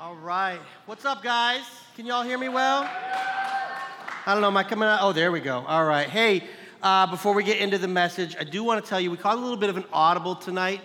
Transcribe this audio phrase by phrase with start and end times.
[0.00, 0.60] All right.
[0.86, 1.62] What's up, guys?
[1.96, 2.88] Can y'all hear me well?
[2.88, 4.46] I don't know.
[4.46, 5.00] Am I coming out?
[5.02, 5.64] Oh, there we go.
[5.66, 6.08] All right.
[6.08, 6.44] Hey,
[6.84, 9.36] uh, before we get into the message, I do want to tell you we caught
[9.36, 10.82] a little bit of an audible tonight.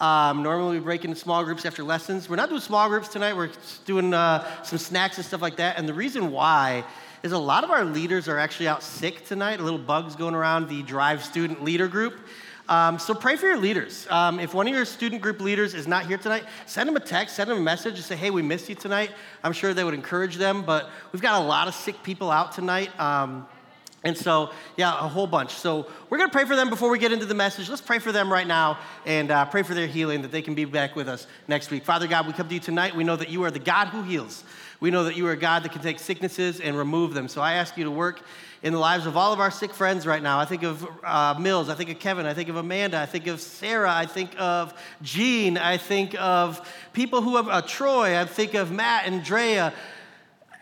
[0.00, 2.28] Um, normally we break into small groups after lessons.
[2.28, 3.36] We're not doing small groups tonight.
[3.36, 3.52] We're
[3.84, 5.78] doing uh, some snacks and stuff like that.
[5.78, 6.82] And the reason why
[7.22, 9.60] is a lot of our leaders are actually out sick tonight.
[9.60, 12.14] A little bugs going around the Drive student leader group.
[12.68, 14.06] Um, so pray for your leaders.
[14.10, 17.00] Um, if one of your student group leaders is not here tonight, send them a
[17.00, 19.10] text, send them a message, and say, hey, we missed you tonight.
[19.44, 22.52] I'm sure they would encourage them, but we've got a lot of sick people out
[22.52, 22.98] tonight.
[22.98, 23.46] Um,
[24.02, 25.52] and so, yeah, a whole bunch.
[25.52, 27.68] So we're going to pray for them before we get into the message.
[27.68, 30.54] Let's pray for them right now and uh, pray for their healing, that they can
[30.54, 31.84] be back with us next week.
[31.84, 32.94] Father God, we come to you tonight.
[32.94, 34.44] We know that you are the God who heals.
[34.78, 37.28] We know that you are a God that can take sicknesses and remove them.
[37.28, 38.22] So I ask you to work
[38.66, 40.40] in the lives of all of our sick friends right now.
[40.40, 43.28] I think of uh, Mills, I think of Kevin, I think of Amanda, I think
[43.28, 48.24] of Sarah, I think of Jean, I think of people who have uh, Troy, I
[48.24, 49.72] think of Matt and Drea,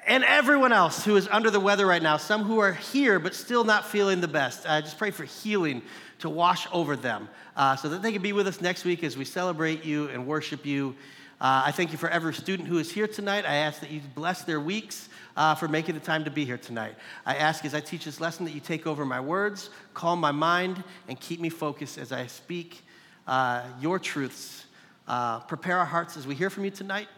[0.07, 2.19] and everyone else who is under the weather right now.
[2.19, 4.69] Some who are here but still not feeling the best.
[4.69, 5.81] I just pray for healing
[6.19, 9.17] to wash over them uh, so that they can be with us next week as
[9.17, 10.95] we celebrate you and worship you.
[11.41, 13.45] Uh, I thank you for every student who is here tonight.
[13.45, 16.57] I ask that you bless their weeks uh, for making the time to be here
[16.57, 16.95] tonight.
[17.27, 20.33] I ask as I teach this lesson that you take over my words, calm my
[20.33, 22.83] mind, and keep me focused as I speak
[23.27, 24.67] uh, your truths.
[25.07, 27.09] Uh, prepare our hearts as we hear from you tonight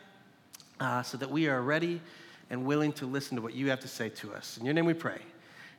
[0.81, 2.01] uh, so that we are ready
[2.51, 4.57] and willing to listen to what you have to say to us.
[4.57, 5.21] In your name we pray.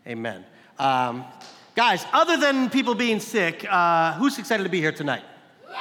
[0.05, 0.45] Amen.
[0.79, 1.25] Um,
[1.75, 5.23] guys, other than people being sick, uh, who's excited to be here tonight?
[5.63, 5.75] Yeah!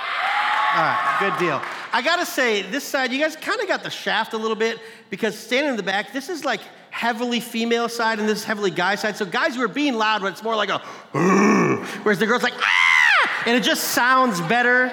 [0.75, 1.63] All right, good deal.
[1.97, 4.79] I gotta say, this side, you guys kind of got the shaft a little bit
[5.09, 8.71] because standing in the back, this is like heavily female side and this is heavily
[8.71, 9.17] guy side.
[9.17, 10.81] So guys were being loud, but it's more like a,
[12.03, 14.91] whereas the girl's like, ah, and it just sounds better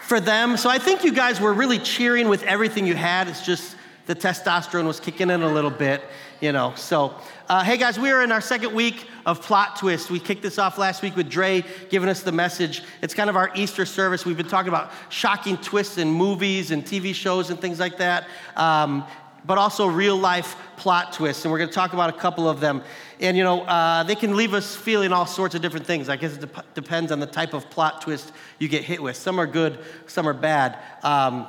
[0.00, 0.56] for them.
[0.56, 3.28] So I think you guys were really cheering with everything you had.
[3.28, 6.02] It's just the testosterone was kicking in a little bit,
[6.40, 6.72] you know.
[6.76, 7.14] So,
[7.48, 10.10] uh, hey guys, we are in our second week of Plot Twist.
[10.10, 12.82] We kicked this off last week with Dre giving us the message.
[13.02, 14.24] It's kind of our Easter service.
[14.24, 18.26] We've been talking about shocking twists in movies and TV shows and things like that.
[18.56, 19.04] Um,
[19.44, 22.60] but also real life plot twists, and we're going to talk about a couple of
[22.60, 22.82] them.
[23.20, 26.08] And you know, uh, they can leave us feeling all sorts of different things.
[26.08, 29.16] I guess it de- depends on the type of plot twist you get hit with.
[29.16, 30.78] Some are good, some are bad.
[31.02, 31.46] Um,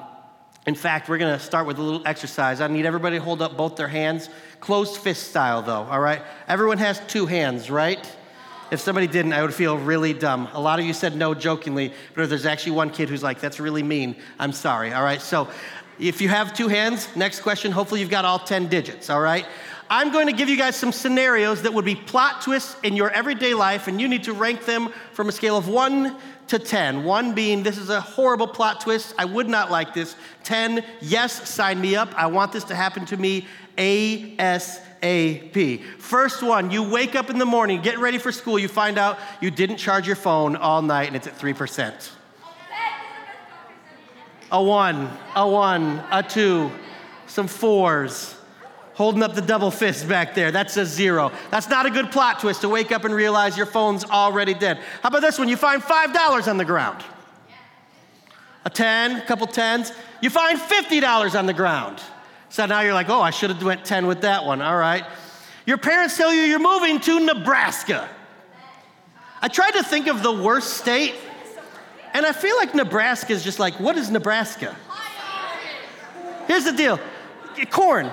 [0.67, 2.61] in fact, we're going to start with a little exercise.
[2.61, 4.29] I need everybody to hold up both their hands,
[4.59, 6.22] closed fist style, though, all right?
[6.47, 7.99] Everyone has two hands, right?
[8.69, 10.47] If somebody didn't, I would feel really dumb.
[10.53, 13.39] A lot of you said no jokingly, but if there's actually one kid who's like,
[13.39, 15.22] that's really mean, I'm sorry, all right?
[15.22, 15.49] So
[15.99, 19.45] if you have two hands, next question, hopefully you've got all 10 digits, all right?
[19.89, 23.09] I'm going to give you guys some scenarios that would be plot twists in your
[23.09, 26.16] everyday life, and you need to rank them from a scale of one
[26.51, 27.06] to 10.
[27.06, 29.16] One being, this is a horrible plot twist.
[29.17, 30.17] I would not like this.
[30.44, 32.13] 10, yes, sign me up.
[32.16, 33.47] I want this to happen to me
[33.78, 35.81] ASAP.
[35.97, 39.17] First one, you wake up in the morning, get ready for school, you find out
[39.40, 42.09] you didn't charge your phone all night and it's at 3%.
[44.51, 46.69] A one, a one, a two,
[47.28, 48.35] some fours
[48.94, 50.52] holding up the double fist back there.
[50.52, 51.31] That's a zero.
[51.50, 54.79] That's not a good plot twist to wake up and realize your phone's already dead.
[55.02, 55.47] How about this one?
[55.47, 57.03] You find $5 on the ground.
[58.66, 59.91] A 10, a couple tens.
[60.22, 62.00] You find $50 on the ground.
[62.50, 64.62] So now you're like, oh, I should have went 10 with that one.
[64.62, 65.06] All right.
[65.66, 68.09] Your parents tell you you're moving to Nebraska.
[69.41, 71.16] I tried to think of the worst state,
[72.13, 74.75] and I feel like Nebraska is just like, what is Nebraska?
[76.47, 77.00] Here's the deal
[77.69, 78.12] corn.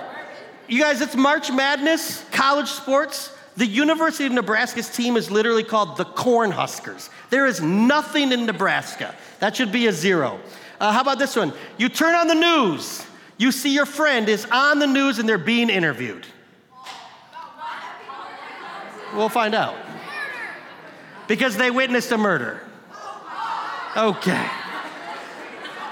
[0.68, 3.32] You guys, it's March Madness, college sports.
[3.56, 7.08] The University of Nebraska's team is literally called the Cornhuskers.
[7.30, 9.14] There is nothing in Nebraska.
[9.40, 10.38] That should be a zero.
[10.78, 11.54] Uh, how about this one?
[11.78, 13.02] You turn on the news,
[13.38, 16.26] you see your friend is on the news and they're being interviewed.
[19.14, 19.74] We'll find out.
[21.28, 22.60] Because they witnessed a murder.
[23.96, 24.46] Okay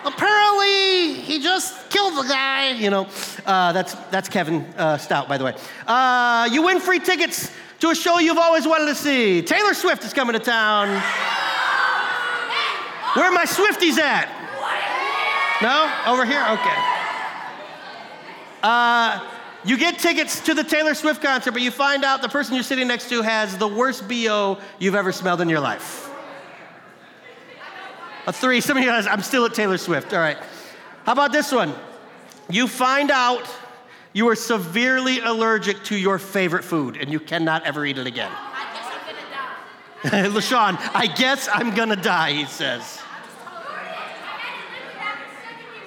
[0.07, 2.73] apparently he just killed the guy.
[2.73, 3.09] You know,
[3.47, 5.55] uh, that's, that's Kevin uh, Stout, by the way.
[5.87, 7.51] Uh, you win free tickets
[7.81, 9.41] to a show you've always wanted to see.
[9.41, 10.89] Taylor Swift is coming to town.
[13.15, 14.29] Where are my Swifties at?
[15.63, 15.91] No?
[16.13, 16.45] Over here?
[16.51, 16.77] Okay.
[18.63, 19.27] Uh,
[19.65, 22.63] you get tickets to the Taylor Swift concert, but you find out the person you're
[22.63, 26.11] sitting next to has the worst BO you've ever smelled in your life.
[28.27, 28.61] A three.
[28.61, 30.13] Some of you guys, I'm still at Taylor Swift.
[30.13, 30.37] All right.
[31.05, 31.73] How about this one?
[32.49, 33.49] You find out
[34.13, 38.31] you are severely allergic to your favorite food and you cannot ever eat it again.
[38.33, 38.89] I guess
[40.03, 40.39] I'm gonna die.
[40.41, 43.01] LaShawn, I guess I'm gonna die, he says.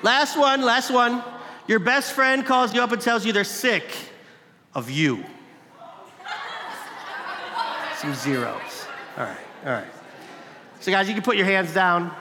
[0.01, 1.23] Last one, last one.
[1.67, 3.83] Your best friend calls you up and tells you they're sick
[4.73, 5.23] of you.
[7.97, 8.87] Some zeros.
[9.17, 9.87] All right, all right.
[10.79, 12.15] So, guys, you can put your hands down.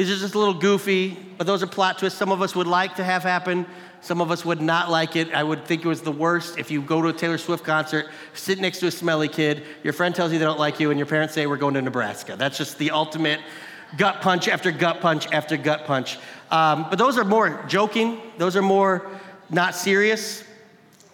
[0.00, 2.66] These are just a little goofy, but those are plot twists some of us would
[2.66, 3.66] like to have happen.
[4.00, 5.34] Some of us would not like it.
[5.34, 8.06] I would think it was the worst if you go to a Taylor Swift concert,
[8.32, 10.98] sit next to a smelly kid, your friend tells you they don't like you, and
[10.98, 12.34] your parents say, We're going to Nebraska.
[12.34, 13.40] That's just the ultimate
[13.98, 16.18] gut punch after gut punch after gut punch.
[16.50, 19.06] Um, but those are more joking, those are more
[19.50, 20.42] not serious.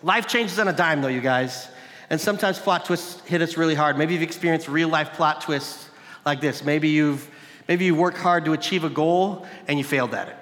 [0.05, 1.67] Life changes on a dime, though, you guys.
[2.09, 3.99] And sometimes plot twists hit us really hard.
[3.99, 5.89] Maybe you've experienced real life plot twists
[6.25, 6.63] like this.
[6.63, 7.29] Maybe you've
[7.69, 10.37] maybe you work hard to achieve a goal and you failed at it.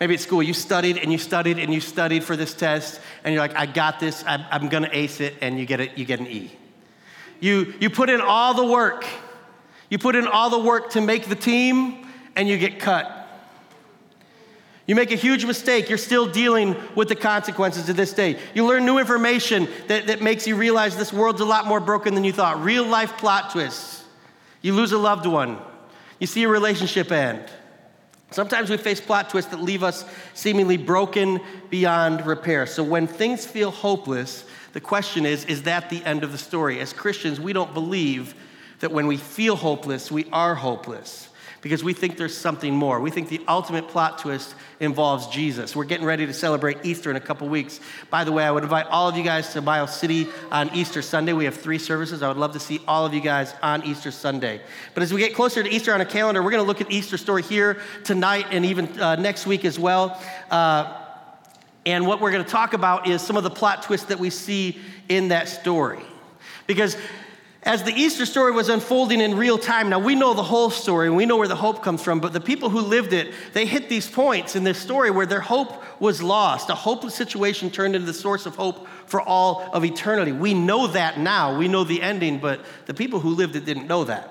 [0.00, 3.32] Maybe at school you studied and you studied and you studied for this test and
[3.32, 6.04] you're like, I got this, I'm, I'm gonna ace it, and you get it, you
[6.04, 6.52] get an E.
[7.40, 9.06] You you put in all the work.
[9.90, 12.06] You put in all the work to make the team
[12.36, 13.20] and you get cut.
[14.86, 18.38] You make a huge mistake, you're still dealing with the consequences to this day.
[18.54, 22.14] You learn new information that, that makes you realize this world's a lot more broken
[22.14, 22.62] than you thought.
[22.62, 24.04] Real life plot twists.
[24.60, 25.58] You lose a loved one,
[26.18, 27.44] you see a relationship end.
[28.30, 31.40] Sometimes we face plot twists that leave us seemingly broken
[31.70, 32.66] beyond repair.
[32.66, 36.80] So when things feel hopeless, the question is is that the end of the story?
[36.80, 38.34] As Christians, we don't believe
[38.80, 41.28] that when we feel hopeless, we are hopeless
[41.64, 43.00] because we think there's something more.
[43.00, 45.74] We think the ultimate plot twist involves Jesus.
[45.74, 47.80] We're getting ready to celebrate Easter in a couple weeks.
[48.10, 51.00] By the way, I would invite all of you guys to Miles City on Easter
[51.00, 51.32] Sunday.
[51.32, 52.22] We have three services.
[52.22, 54.60] I would love to see all of you guys on Easter Sunday.
[54.92, 56.92] But as we get closer to Easter on a calendar, we're going to look at
[56.92, 60.20] Easter story here tonight and even uh, next week as well.
[60.50, 61.00] Uh,
[61.86, 64.28] and what we're going to talk about is some of the plot twists that we
[64.28, 64.78] see
[65.08, 66.02] in that story.
[66.66, 66.98] Because
[67.64, 71.06] as the Easter story was unfolding in real time, now we know the whole story
[71.06, 73.64] and we know where the hope comes from, but the people who lived it, they
[73.64, 76.68] hit these points in this story where their hope was lost.
[76.68, 80.32] A hopeless situation turned into the source of hope for all of eternity.
[80.32, 81.56] We know that now.
[81.56, 84.30] We know the ending, but the people who lived it didn't know that.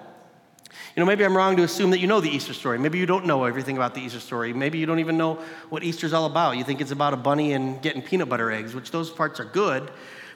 [0.95, 2.77] You know, maybe I'm wrong to assume that you know the Easter story.
[2.77, 4.53] Maybe you don't know everything about the Easter story.
[4.53, 5.39] Maybe you don't even know
[5.69, 6.57] what Easter's all about.
[6.57, 9.45] You think it's about a bunny and getting peanut butter eggs, which those parts are
[9.45, 9.89] good.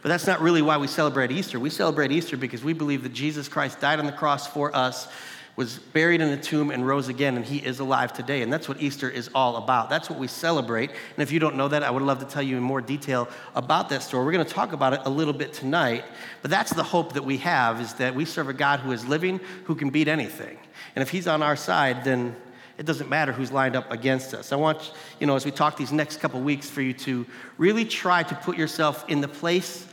[0.08, 1.60] But that's not really why we celebrate Easter.
[1.60, 5.10] We celebrate Easter because we believe that Jesus Christ died on the cross for us,
[5.58, 8.42] was buried in a tomb, and rose again, and he is alive today.
[8.42, 9.90] And that's what Easter is all about.
[9.90, 10.92] That's what we celebrate.
[10.92, 13.28] And if you don't know that, I would love to tell you in more detail
[13.54, 14.24] about that story.
[14.26, 16.06] We're going to talk about it a little bit tonight.
[16.42, 19.06] But that's the hope that we have is that we serve a God who is
[19.06, 20.58] living, who can beat anything.
[20.96, 22.34] And if he's on our side, then
[22.78, 24.54] it doesn't matter who's lined up against us.
[24.54, 27.26] I want, you know, as we talk these next couple weeks, for you to
[27.58, 29.87] really try to put yourself in the place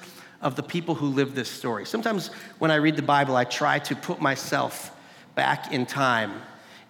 [0.45, 1.87] of the people who live this story.
[1.87, 4.95] Sometimes when I read the Bible, I try to put myself
[5.35, 6.35] back in time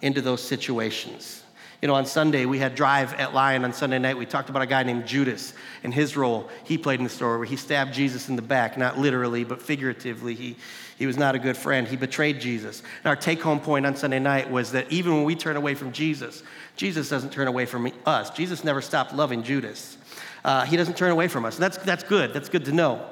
[0.01, 1.41] into those situations.
[1.81, 4.17] You know, on Sunday, we had Drive at Lion on Sunday night.
[4.17, 5.53] We talked about a guy named Judas
[5.83, 8.77] and his role he played in the story where he stabbed Jesus in the back,
[8.77, 10.35] not literally, but figuratively.
[10.35, 10.57] He,
[10.97, 11.87] he was not a good friend.
[11.87, 12.81] He betrayed Jesus.
[13.03, 15.75] And our take home point on Sunday night was that even when we turn away
[15.75, 16.43] from Jesus,
[16.75, 18.31] Jesus doesn't turn away from us.
[18.31, 19.97] Jesus never stopped loving Judas.
[20.43, 21.55] Uh, he doesn't turn away from us.
[21.55, 22.33] And that's, that's good.
[22.33, 23.05] That's good to know.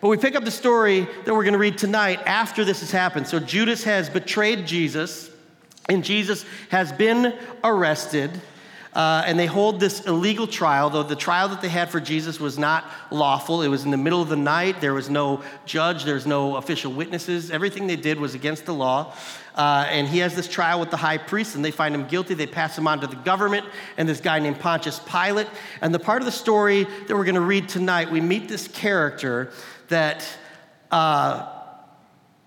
[0.00, 2.90] But we pick up the story that we're going to read tonight after this has
[2.90, 3.26] happened.
[3.26, 5.30] So Judas has betrayed Jesus,
[5.88, 7.34] and Jesus has been
[7.64, 8.30] arrested.
[8.92, 12.40] Uh, and they hold this illegal trial, though the trial that they had for Jesus
[12.40, 13.60] was not lawful.
[13.60, 14.80] It was in the middle of the night.
[14.80, 17.50] There was no judge, there was no official witnesses.
[17.50, 19.14] Everything they did was against the law.
[19.54, 22.32] Uh, and he has this trial with the high priest, and they find him guilty.
[22.32, 23.66] They pass him on to the government
[23.98, 25.48] and this guy named Pontius Pilate.
[25.82, 28.66] And the part of the story that we're going to read tonight, we meet this
[28.66, 29.52] character
[29.88, 30.26] that
[30.90, 31.48] uh,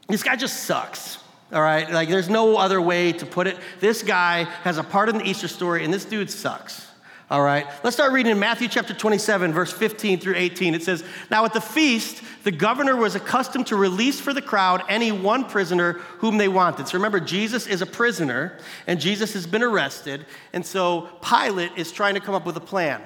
[0.08, 1.18] this guy just sucks.
[1.52, 3.58] All right, like there's no other way to put it.
[3.80, 6.88] This guy has a part in the Easter story, and this dude sucks.
[7.32, 10.74] All right, let's start reading in Matthew chapter 27, verse 15 through 18.
[10.74, 14.82] It says, Now at the feast, the governor was accustomed to release for the crowd
[14.90, 16.88] any one prisoner whom they wanted.
[16.88, 21.92] So remember, Jesus is a prisoner, and Jesus has been arrested, and so Pilate is
[21.92, 23.02] trying to come up with a plan.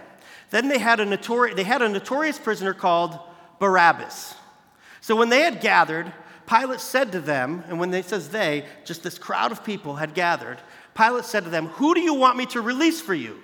[0.52, 3.20] Then they had a, notori- they had a notorious prisoner called
[3.60, 4.36] Barabbas.
[5.02, 6.12] So when they had gathered,
[6.48, 10.14] Pilate said to them, and when they says they, just this crowd of people had
[10.14, 10.60] gathered,
[10.96, 13.40] Pilate said to them, Who do you want me to release for you?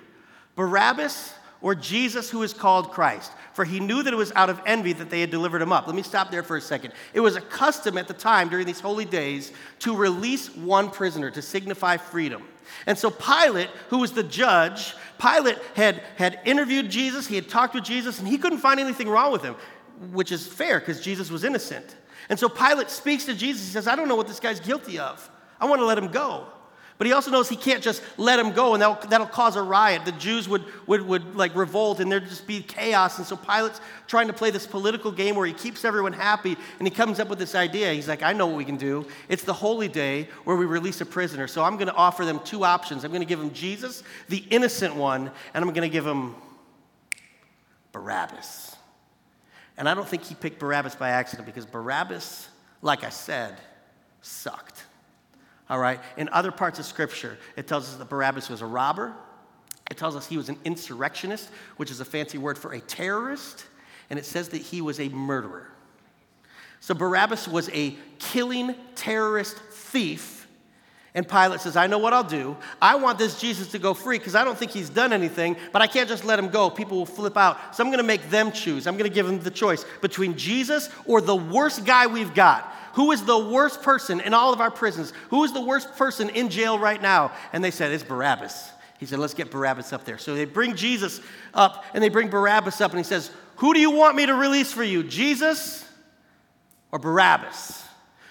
[0.56, 3.32] Barabbas or Jesus who is called Christ?
[3.52, 5.86] For he knew that it was out of envy that they had delivered him up.
[5.86, 6.92] Let me stop there for a second.
[7.12, 11.30] It was a custom at the time during these holy days to release one prisoner
[11.30, 12.44] to signify freedom.
[12.86, 17.74] And so Pilate, who was the judge, Pilate had, had interviewed Jesus, he had talked
[17.74, 19.56] with Jesus, and he couldn't find anything wrong with him
[20.12, 21.96] which is fair because Jesus was innocent.
[22.28, 23.66] And so Pilate speaks to Jesus.
[23.66, 25.30] He says, I don't know what this guy's guilty of.
[25.60, 26.46] I want to let him go.
[27.00, 29.62] But he also knows he can't just let him go, and that'll, that'll cause a
[29.62, 30.04] riot.
[30.04, 33.16] The Jews would, would, would like revolt, and there'd just be chaos.
[33.16, 36.86] And so Pilate's trying to play this political game where he keeps everyone happy, and
[36.86, 37.90] he comes up with this idea.
[37.94, 39.06] He's like, I know what we can do.
[39.30, 41.46] It's the holy day where we release a prisoner.
[41.46, 43.02] So I'm going to offer them two options.
[43.02, 46.34] I'm going to give them Jesus, the innocent one, and I'm going to give him
[47.92, 48.76] Barabbas.
[49.80, 52.50] And I don't think he picked Barabbas by accident because Barabbas,
[52.82, 53.56] like I said,
[54.20, 54.84] sucked.
[55.70, 55.98] All right?
[56.18, 59.14] In other parts of Scripture, it tells us that Barabbas was a robber.
[59.90, 63.64] It tells us he was an insurrectionist, which is a fancy word for a terrorist.
[64.10, 65.66] And it says that he was a murderer.
[66.80, 70.39] So Barabbas was a killing terrorist thief.
[71.14, 72.56] And Pilate says, I know what I'll do.
[72.80, 75.82] I want this Jesus to go free because I don't think he's done anything, but
[75.82, 76.70] I can't just let him go.
[76.70, 77.74] People will flip out.
[77.74, 78.86] So I'm going to make them choose.
[78.86, 82.72] I'm going to give them the choice between Jesus or the worst guy we've got.
[82.94, 85.12] Who is the worst person in all of our prisons?
[85.30, 87.32] Who is the worst person in jail right now?
[87.52, 88.70] And they said, It's Barabbas.
[88.98, 90.18] He said, Let's get Barabbas up there.
[90.18, 91.20] So they bring Jesus
[91.54, 94.34] up and they bring Barabbas up and he says, Who do you want me to
[94.34, 95.84] release for you, Jesus
[96.92, 97.84] or Barabbas?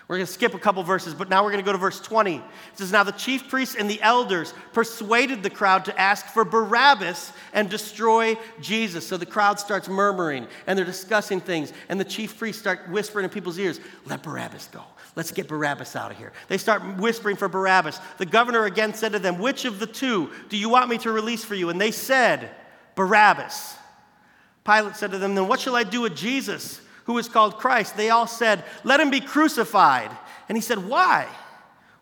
[0.10, 2.02] We're going to skip a couple verses, but now we're going to go to verse
[2.02, 2.38] 20.
[2.38, 6.44] It says, Now the chief priests and the elders persuaded the crowd to ask for
[6.44, 9.06] Barabbas and destroy Jesus.
[9.06, 13.26] So the crowd starts murmuring and they're discussing things, and the chief priests start whispering
[13.26, 14.82] in people's ears, Let Barabbas go.
[15.16, 16.34] Let's get Barabbas out of here.
[16.48, 18.00] They start whispering for Barabbas.
[18.18, 21.12] The governor again said to them, Which of the two do you want me to
[21.12, 21.70] release for you?
[21.70, 22.50] And they said,
[22.96, 23.76] Barabbas.
[24.66, 26.82] Pilate said to them, Then what shall I do with Jesus?
[27.10, 30.12] Who is called Christ, they all said, Let him be crucified.
[30.48, 31.28] And he said, Why?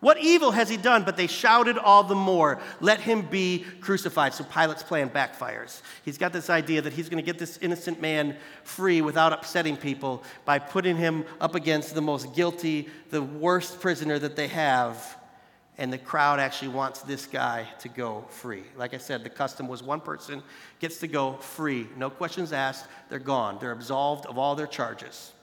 [0.02, 1.06] What evil has he done?
[1.06, 4.34] But they shouted all the more, Let him be crucified.
[4.34, 5.82] So Pilate's plan backfires.
[6.04, 8.36] He's got this idea that he's going to get this innocent man
[8.66, 14.20] free without upsetting people by putting him up against the most guilty, the worst prisoner
[14.20, 15.17] that they have
[15.78, 18.64] and the crowd actually wants this guy to go free.
[18.76, 20.42] Like I said, the custom was one person
[20.80, 23.58] gets to go free, no questions asked, they're gone.
[23.60, 25.34] They're absolved of all their charges.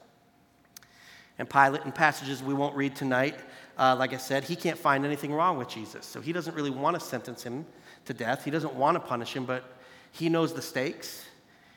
[1.38, 3.36] And Pilate, in passages we won't read tonight,
[3.76, 6.06] uh, like I said, he can't find anything wrong with Jesus.
[6.06, 7.66] So he doesn't really want to sentence him
[8.04, 8.44] to death.
[8.44, 9.64] He doesn't want to punish him, but
[10.12, 11.24] he knows the stakes.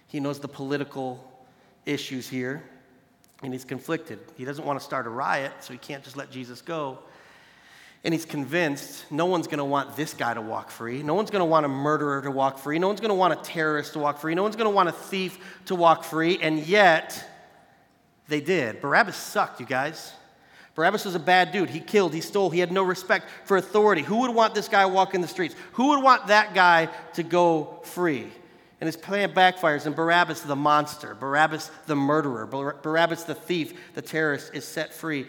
[0.08, 1.44] He knows the political
[1.86, 2.64] issues here,
[3.42, 4.20] and he's conflicted.
[4.36, 7.00] He doesn't want to start a riot, so he can't just let Jesus go.
[8.04, 11.04] And he's convinced no one's going to want this guy to walk free.
[11.04, 12.80] No one's going to want a murderer to walk free.
[12.80, 14.36] No one's going to want a terrorist to walk free.
[14.36, 16.40] No one's going to want a thief to walk free.
[16.42, 17.28] And yet,
[18.28, 18.82] they did.
[18.82, 20.14] Barabbas sucked, you guys.
[20.76, 21.72] Barabbas was a bad dude.
[21.72, 24.04] He killed, he stole, he had no respect for authority.
[24.04, 25.56] Who would want this guy walking the streets?
[25.74, 28.28] Who would want that guy to go free?
[28.80, 34.04] And his plan backfires, and Barabbas, the monster, Barabbas, the murderer, Barabbas, the thief, the
[34.04, 35.28] terrorist, is set free.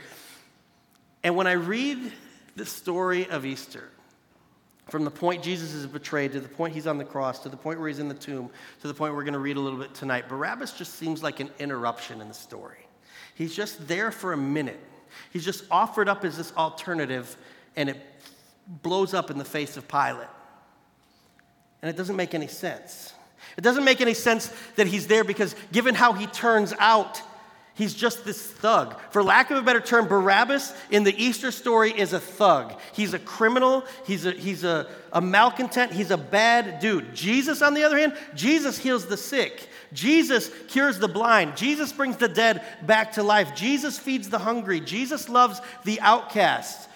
[1.25, 2.13] And when I read
[2.59, 3.89] the story of Easter,
[4.89, 7.57] from the point Jesus is betrayed to the point he's on the cross to the
[7.57, 8.51] point where he's in the tomb
[8.81, 11.41] to the point we're going to read a little bit tonight, Barabbas just seems like
[11.41, 12.87] an interruption in the story.
[13.35, 14.81] He's just there for a minute.
[15.31, 17.37] He's just offered up as this alternative,
[17.77, 17.99] and it
[18.67, 20.27] blows up in the face of Pilate.
[21.81, 23.13] And it doesn't make any sense.
[23.57, 27.23] It doesn't make any sense that he's there because, given how he turns out,
[27.79, 28.99] He's just this thug.
[29.13, 32.77] For lack of a better term, Barabbas in the Easter story is a thug.
[32.93, 37.15] He's a criminal, he's a, he's a, a malcontent, he's a bad dude.
[37.15, 39.69] Jesus, on the other hand, Jesus heals the sick.
[39.93, 41.57] Jesus cures the blind.
[41.57, 43.55] Jesus brings the dead back to life.
[43.55, 44.81] Jesus feeds the hungry.
[44.81, 46.89] Jesus loves the outcast.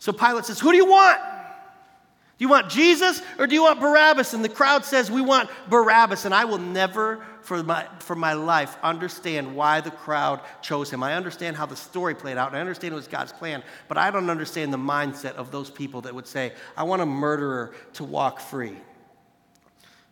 [0.00, 1.20] So Pilate says, Who do you want?
[1.20, 4.32] Do you want Jesus or do you want Barabbas?
[4.32, 6.24] And the crowd says, We want Barabbas.
[6.24, 11.02] And I will never, for my, for my life, understand why the crowd chose him.
[11.02, 13.96] I understand how the story played out, and I understand it was God's plan, but
[13.96, 17.72] I don't understand the mindset of those people that would say, I want a murderer
[17.94, 18.76] to walk free.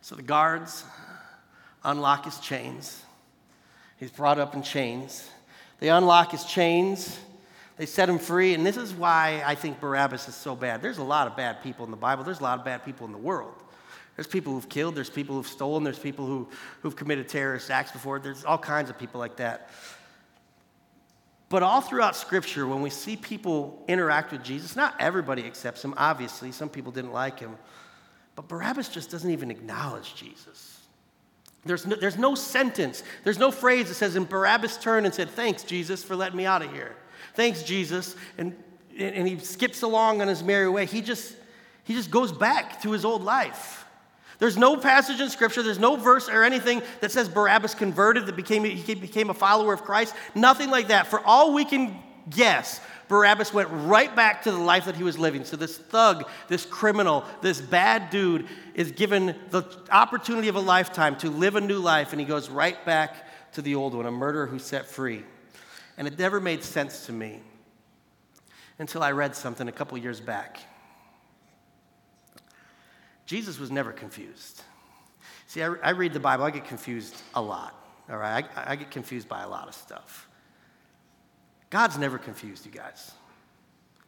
[0.01, 0.83] So the guards
[1.83, 3.03] unlock his chains.
[3.97, 5.29] He's brought up in chains.
[5.79, 7.19] They unlock his chains
[7.77, 10.81] they set him free, and this is why I think Barabbas is so bad.
[10.81, 13.05] There's a lot of bad people in the Bible, there's a lot of bad people
[13.05, 13.53] in the world.
[14.17, 16.49] There's people who've killed, there's people who've stolen, there's people who,
[16.81, 19.69] who've committed terrorist acts before, there's all kinds of people like that.
[21.49, 25.93] But all throughout Scripture, when we see people interact with Jesus, not everybody accepts him,
[25.95, 26.51] obviously.
[26.51, 27.57] Some people didn't like him.
[28.35, 30.81] But Barabbas just doesn't even acknowledge Jesus.
[31.63, 35.29] There's no, there's no sentence, there's no phrase that says, and Barabbas turned and said,
[35.29, 36.95] Thanks, Jesus, for letting me out of here.
[37.35, 38.15] Thanks, Jesus.
[38.37, 38.55] And,
[38.97, 40.87] and he skips along on his merry way.
[40.87, 41.35] He just,
[41.83, 43.86] he just goes back to his old life.
[44.39, 48.35] There's no passage in Scripture, there's no verse or anything that says Barabbas converted, that
[48.35, 50.13] became, he became a follower of Christ.
[50.35, 51.07] Nothing like that.
[51.07, 51.97] For all we can
[52.29, 55.43] guess, Barabbas went right back to the life that he was living.
[55.43, 61.15] So, this thug, this criminal, this bad dude is given the opportunity of a lifetime
[61.17, 64.11] to live a new life, and he goes right back to the old one, a
[64.11, 65.23] murderer who's set free.
[65.97, 67.39] And it never made sense to me
[68.77, 70.59] until I read something a couple years back.
[73.27, 74.63] Jesus was never confused.
[75.47, 77.75] See, I, I, read the Bible, I get confused a lot,
[78.09, 78.45] all right?
[78.55, 80.27] I, I get confused by a lot of stuff.
[81.69, 83.11] God's never confused, you guys.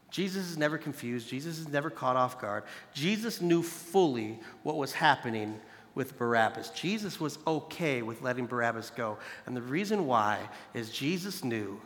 [0.09, 1.29] Jesus is never confused.
[1.29, 2.63] Jesus is never caught off guard.
[2.93, 5.59] Jesus knew fully what was happening
[5.95, 6.69] with Barabbas.
[6.69, 9.17] Jesus was okay with letting Barabbas go.
[9.45, 10.39] And the reason why
[10.73, 11.79] is Jesus knew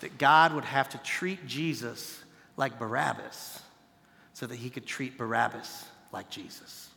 [0.00, 2.18] that God would have to treat Jesus
[2.56, 3.60] like Barabbas
[4.32, 6.88] so that he could treat Barabbas like Jesus.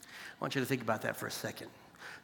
[0.00, 1.68] I want you to think about that for a second.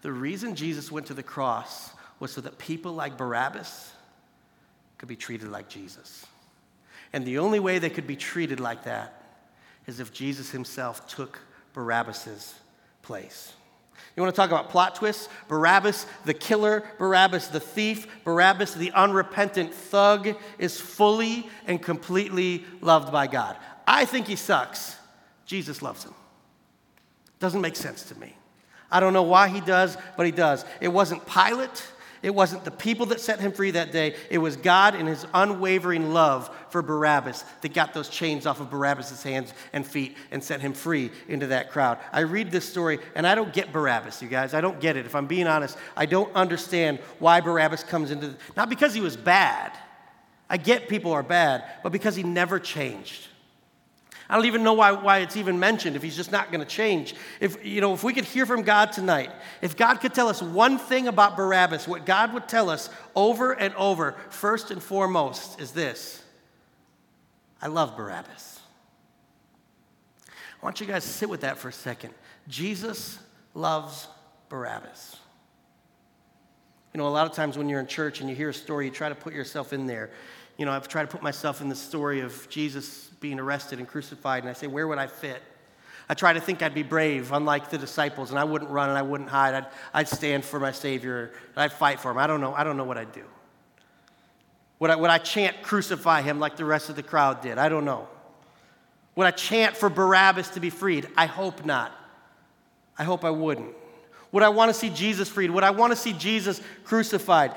[0.03, 3.93] The reason Jesus went to the cross was so that people like Barabbas
[4.99, 6.27] could be treated like Jesus.
[7.13, 9.23] And the only way they could be treated like that
[9.87, 11.41] is if Jesus himself took
[11.73, 12.55] Barabbas's
[13.03, 13.53] place.
[14.17, 15.29] You want to talk about plot twists?
[15.49, 23.13] Barabbas, the killer, Barabbas, the thief, Barabbas, the unrepentant thug, is fully and completely loved
[23.13, 23.57] by God.
[23.87, 24.97] I think he sucks.
[25.51, 26.15] Jesus loves him.
[27.41, 28.37] Doesn't make sense to me.
[28.89, 30.65] I don't know why he does, but he does.
[30.81, 31.83] It wasn't Pilate.
[32.23, 34.15] It wasn't the people that set him free that day.
[34.31, 38.71] It was God in his unwavering love for Barabbas that got those chains off of
[38.71, 41.99] Barabbas' hands and feet and set him free into that crowd.
[42.13, 44.55] I read this story and I don't get Barabbas, you guys.
[44.55, 45.05] I don't get it.
[45.05, 49.17] If I'm being honest, I don't understand why Barabbas comes into, not because he was
[49.17, 49.73] bad.
[50.49, 53.27] I get people are bad, but because he never changed.
[54.31, 56.67] I don't even know why, why it's even mentioned if he's just not going to
[56.67, 57.17] change.
[57.41, 60.41] If, you know, if we could hear from God tonight, if God could tell us
[60.41, 65.61] one thing about Barabbas, what God would tell us over and over, first and foremost,
[65.61, 66.23] is this
[67.61, 68.61] I love Barabbas.
[70.29, 72.15] I want you guys to sit with that for a second.
[72.47, 73.19] Jesus
[73.53, 74.07] loves
[74.49, 75.17] Barabbas.
[76.95, 78.85] You know, a lot of times when you're in church and you hear a story,
[78.85, 80.11] you try to put yourself in there.
[80.57, 83.87] You know, I've tried to put myself in the story of Jesus being arrested and
[83.87, 85.43] crucified, and I say, where would I fit?
[86.09, 88.99] I try to think I'd be brave, unlike the disciples, and I wouldn't run and
[88.99, 89.55] I wouldn't hide.
[89.55, 91.31] I'd, I'd stand for my Savior.
[91.55, 92.19] I'd fight for him.
[92.19, 92.53] I don't know.
[92.53, 93.23] I don't know what I'd do.
[94.81, 97.59] Would I, would I chant, crucify him like the rest of the crowd did?
[97.59, 98.09] I don't know.
[99.15, 101.07] Would I chant for Barabbas to be freed?
[101.17, 101.93] I hope not.
[102.99, 103.75] I hope I wouldn't.
[104.33, 105.51] Would I want to see Jesus freed?
[105.51, 107.55] Would I want to see Jesus crucified?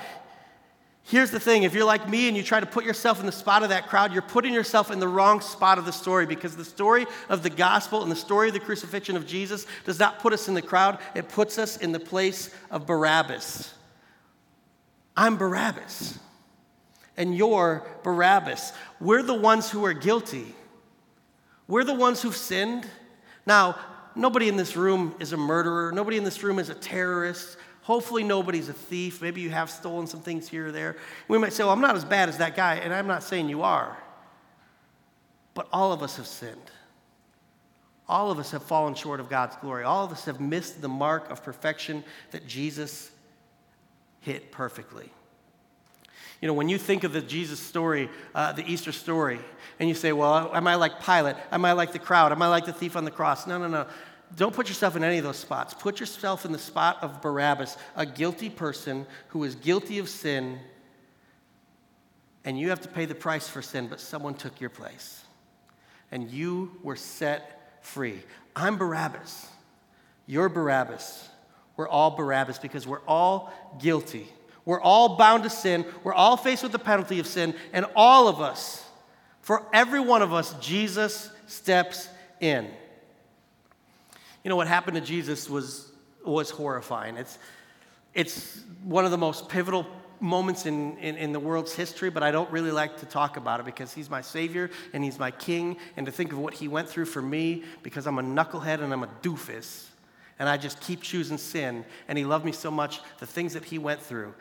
[1.06, 3.32] Here's the thing if you're like me and you try to put yourself in the
[3.32, 6.56] spot of that crowd, you're putting yourself in the wrong spot of the story because
[6.56, 10.20] the story of the gospel and the story of the crucifixion of Jesus does not
[10.20, 13.74] put us in the crowd, it puts us in the place of Barabbas.
[15.16, 16.18] I'm Barabbas,
[17.18, 18.72] and you're Barabbas.
[19.02, 20.56] We're the ones who are guilty,
[21.68, 22.88] we're the ones who've sinned.
[23.46, 23.78] Now,
[24.16, 27.58] nobody in this room is a murderer, nobody in this room is a terrorist.
[27.84, 29.22] Hopefully, nobody's a thief.
[29.22, 30.96] Maybe you have stolen some things here or there.
[31.28, 33.50] We might say, Well, I'm not as bad as that guy, and I'm not saying
[33.50, 33.98] you are.
[35.54, 36.72] But all of us have sinned.
[38.08, 39.84] All of us have fallen short of God's glory.
[39.84, 43.12] All of us have missed the mark of perfection that Jesus
[44.20, 45.12] hit perfectly.
[46.42, 49.40] You know, when you think of the Jesus story, uh, the Easter story,
[49.80, 51.36] and you say, Well, am I like Pilate?
[51.52, 52.32] Am I like the crowd?
[52.32, 53.46] Am I like the thief on the cross?
[53.46, 53.88] No, no, no.
[54.36, 55.74] Don't put yourself in any of those spots.
[55.74, 60.60] Put yourself in the spot of Barabbas, a guilty person who is guilty of sin,
[62.44, 65.24] and you have to pay the price for sin, but someone took your place.
[66.12, 68.22] And you were set free.
[68.56, 69.48] I'm Barabbas.
[70.26, 71.30] You're Barabbas.
[71.78, 74.28] We're all Barabbas because we're all guilty.
[74.66, 75.86] We're all bound to sin.
[76.04, 77.56] We're all faced with the penalty of sin.
[77.72, 78.84] And all of us,
[79.42, 82.08] for every one of us, Jesus steps
[82.40, 82.70] in.
[84.44, 85.92] You know, what happened to Jesus was,
[86.26, 87.18] was horrifying.
[87.18, 87.38] It's,
[88.14, 89.88] it's one of the most pivotal
[90.20, 93.60] moments in, in, in, the world's history, but I don't really like to talk about
[93.60, 95.78] it because he's my Savior and he's my King.
[95.98, 98.94] And to think of what he went through for me because I'm a knucklehead and
[98.94, 99.86] I'm a doofus
[100.40, 103.66] and I just keep choosing sin and he loved me so much, the things that
[103.66, 104.34] he went through.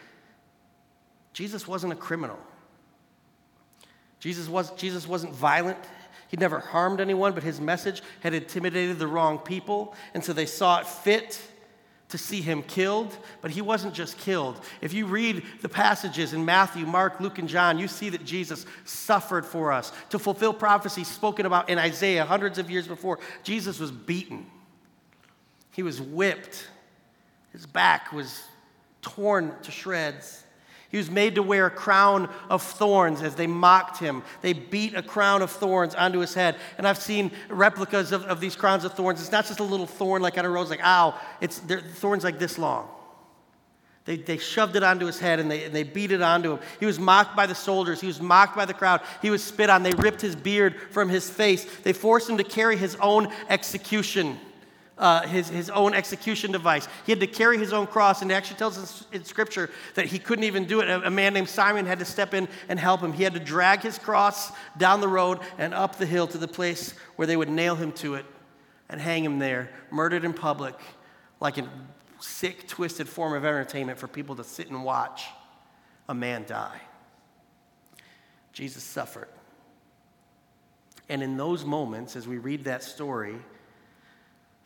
[1.33, 2.39] Jesus wasn't a criminal.
[4.21, 5.79] Jesus, was, Jesus wasn't violent.
[6.33, 9.95] He'd never harmed anyone, but his message had intimidated the wrong people.
[10.15, 11.39] And so they saw it fit
[12.09, 14.59] to see him killed, but he wasn't just killed.
[14.81, 18.65] If you read the passages in Matthew, Mark, Luke, and John, you see that Jesus
[18.87, 23.19] suffered for us to fulfill prophecies spoken about in Isaiah hundreds of years before.
[23.43, 24.47] Jesus was beaten,
[25.71, 26.67] he was whipped,
[27.53, 28.43] his back was
[29.03, 30.45] torn to shreds.
[30.93, 34.23] He was made to wear a crown of thorns as they mocked him.
[34.43, 36.57] They beat a crown of thorns onto his head.
[36.77, 39.19] And I've seen replicas of, of these crowns of thorns.
[39.19, 41.19] It's not just a little thorn like on a rose, like, ow.
[41.41, 42.91] It's thorns like this long.
[44.05, 46.59] They, they shoved it onto his head and they, and they beat it onto him.
[46.79, 47.99] He was mocked by the soldiers.
[47.99, 49.01] He was mocked by the crowd.
[49.23, 49.83] He was spit on.
[49.83, 51.65] They ripped his beard from his face.
[51.85, 54.39] They forced him to carry his own execution
[55.03, 56.87] uh, his, his own execution device.
[57.05, 60.07] He had to carry his own cross, and it actually tells us in Scripture that
[60.07, 60.89] he couldn't even do it.
[60.89, 63.13] A, a man named Simon had to step in and help him.
[63.13, 66.47] He had to drag his cross down the road and up the hill to the
[66.47, 68.25] place where they would nail him to it
[68.89, 70.79] and hang him there, murdered in public,
[71.41, 71.69] like a
[72.21, 75.25] sick, twisted form of entertainment for people to sit and watch
[76.09, 76.81] a man die.
[78.53, 79.29] Jesus suffered.
[81.09, 83.35] And in those moments, as we read that story,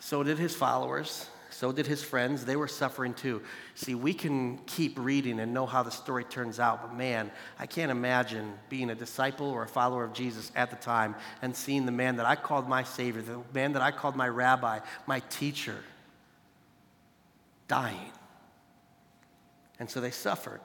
[0.07, 1.29] so did his followers.
[1.51, 2.45] So did his friends.
[2.45, 3.43] They were suffering too.
[3.75, 7.67] See, we can keep reading and know how the story turns out, but man, I
[7.67, 11.87] can't imagine being a disciple or a follower of Jesus at the time and seeing
[11.87, 15.19] the man that I called my Savior, the man that I called my rabbi, my
[15.29, 15.83] teacher,
[17.67, 18.13] dying.
[19.81, 20.61] And so they suffered.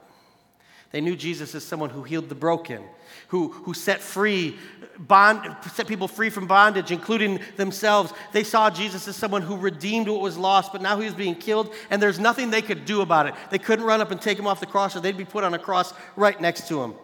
[0.92, 2.84] They knew Jesus as someone who healed the broken,
[3.28, 4.58] who, who set free,
[4.98, 8.12] bond, set people free from bondage, including themselves.
[8.32, 11.34] They saw Jesus as someone who redeemed what was lost, but now he was being
[11.34, 13.34] killed, and there's nothing they could do about it.
[13.50, 15.54] They couldn't run up and take him off the cross, or they'd be put on
[15.54, 16.94] a cross right next to him.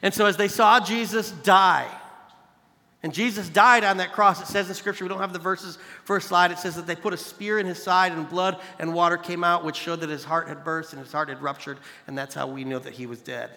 [0.00, 1.86] And so as they saw Jesus die,
[3.04, 4.40] and Jesus died on that cross.
[4.40, 6.50] It says in Scripture, we don't have the verses for a slide.
[6.50, 9.44] It says that they put a spear in his side and blood and water came
[9.44, 11.76] out, which showed that his heart had burst and his heart had ruptured.
[12.06, 13.50] And that's how we know that he was dead.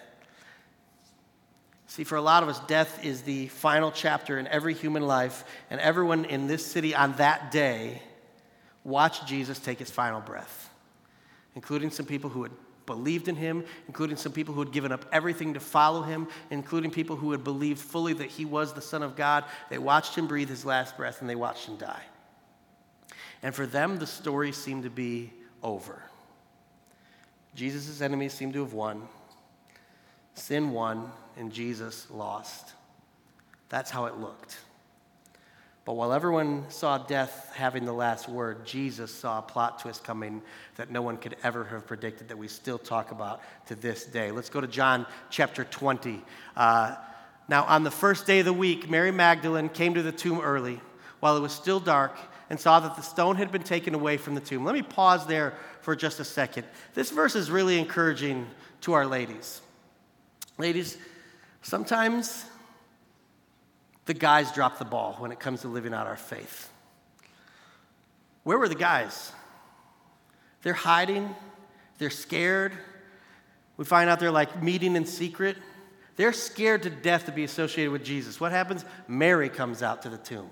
[1.88, 5.45] See, for a lot of us, death is the final chapter in every human life.
[5.69, 8.01] And everyone in this city on that day
[8.83, 10.69] watched Jesus take his final breath,
[11.55, 12.51] including some people who had
[12.88, 16.89] believed in him, including some people who had given up everything to follow him, including
[16.89, 19.43] people who had believed fully that he was the Son of God.
[19.69, 22.02] They watched him breathe his last breath and they watched him die.
[23.43, 26.02] And for them, the story seemed to be over.
[27.54, 29.08] Jesus' enemies seemed to have won,
[30.34, 32.73] sin won, and Jesus lost.
[33.69, 34.58] That's how it looked.
[35.88, 40.41] But while everyone saw death having the last word, Jesus saw a plot twist coming
[40.76, 44.32] that no one could ever have predicted that we still talk about to this day.
[44.32, 46.21] Let's go to John chapter 20.
[46.58, 46.95] Uh,
[47.47, 50.82] now, on the first day of the week, Mary Magdalene came to the tomb early
[51.21, 52.17] while it was still dark
[52.50, 54.65] and saw that the stone had been taken away from the tomb.
[54.65, 56.67] Let me pause there for just a second.
[56.95, 58.45] This verse is really encouraging
[58.82, 59.62] to our ladies.
[60.58, 60.97] Ladies,
[61.62, 62.43] sometimes
[64.08, 66.70] the guys drop the ball when it comes to living out our faith.
[68.43, 69.32] Where were the guys?
[70.63, 71.36] They're hiding,
[71.98, 72.74] they're scared.
[73.76, 75.58] We find out they're like meeting in secret.
[76.15, 78.39] They're scared to death to be associated with Jesus.
[78.39, 78.84] What happens?
[79.08, 80.50] Mary comes out to the tomb.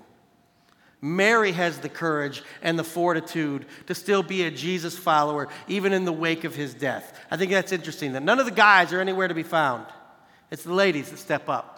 [1.00, 6.04] Mary has the courage and the fortitude to still be a Jesus follower, even in
[6.04, 7.18] the wake of his death.
[7.30, 9.86] I think that's interesting that none of the guys are anywhere to be found.
[10.50, 11.75] It's the ladies that step up.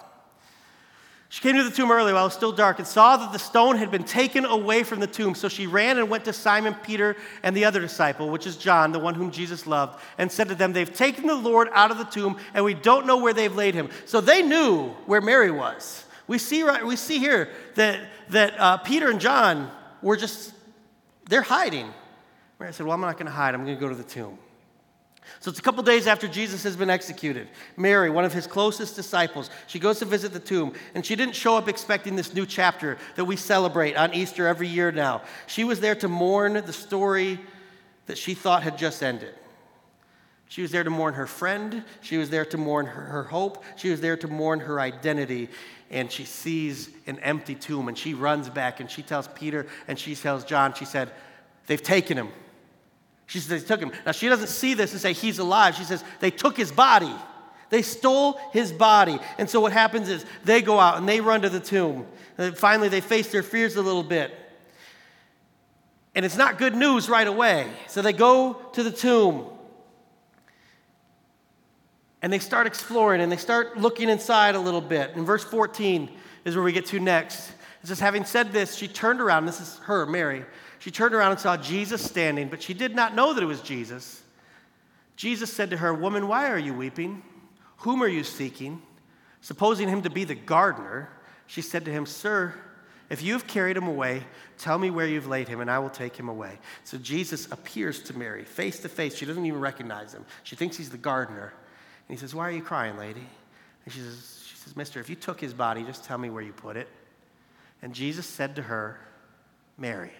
[1.31, 3.39] She came to the tomb early while it was still dark and saw that the
[3.39, 5.35] stone had been taken away from the tomb.
[5.35, 8.93] So she ran and went to Simon Peter and the other disciple, which is John,
[8.93, 11.99] the one whom Jesus loved, and said to them, They've taken the Lord out of
[11.99, 13.91] the tomb, and we don't know where they've laid him.
[14.07, 16.07] So they knew where Mary was.
[16.27, 20.55] We see, right, we see here that, that uh, Peter and John were just,
[21.29, 21.93] they're hiding.
[22.59, 23.55] Mary said, Well, I'm not going to hide.
[23.55, 24.39] I'm going to go to the tomb.
[25.41, 27.49] So it's a couple days after Jesus has been executed.
[27.77, 31.37] Mary, one of his closest disciples, she goes to visit the tomb, and she didn't
[31.37, 35.23] show up expecting this new chapter that we celebrate on Easter every year now.
[35.47, 37.39] She was there to mourn the story
[38.07, 39.35] that she thought had just ended.
[40.49, 41.85] She was there to mourn her friend.
[42.01, 43.63] She was there to mourn her, her, hope.
[43.77, 45.51] She was there to mourn her identity.
[45.91, 49.99] And she sees an empty tomb and she runs back and she tells Peter and
[49.99, 51.11] she tells John, she said,
[51.67, 52.29] They've taken him.
[53.29, 53.93] She says, They took him.
[54.05, 55.77] Now, she doesn't see this and say, He's alive.
[55.77, 57.15] She says, They took his body.
[57.71, 59.19] They stole his body.
[59.37, 62.07] And so what happens is they go out and they run to the tomb.
[62.39, 64.35] And finally, they face their fears a little bit.
[66.15, 67.71] And it's not good news right away.
[67.87, 69.45] So they go to the tomb
[72.23, 75.15] and they start exploring and they start looking inside a little bit.
[75.15, 76.09] And verse 14
[76.47, 77.51] is where we get to next.
[77.83, 79.45] It says, Having said this, she turned around.
[79.45, 80.47] This is her, Mary.
[80.79, 83.61] She turned around and saw Jesus standing, but she did not know that it was
[83.61, 84.23] Jesus.
[85.17, 87.23] Jesus said to her, Woman, why are you weeping?
[87.79, 88.83] Whom are you seeking?
[89.41, 91.11] Supposing him to be the gardener,
[91.47, 92.55] she said to him, Sir,
[93.11, 94.23] if you have carried him away,
[94.59, 96.59] tell me where you've laid him, and I will take him away.
[96.85, 99.17] So Jesus appears to Mary face to face.
[99.17, 100.25] She doesn't even recognize him.
[100.43, 101.53] She thinks he's the gardener.
[102.09, 103.27] And he says, Why are you crying, lady?
[103.85, 106.43] And she says, she says, Mister, if you took his body, just tell me where
[106.43, 106.89] you put it.
[107.81, 109.01] And Jesus said to her,
[109.79, 110.13] Mary.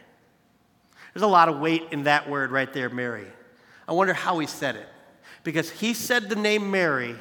[1.19, 3.27] There's a lot of weight in that word right there, Mary.
[3.89, 4.87] I wonder how he said it.
[5.43, 7.17] Because he said the name Mary,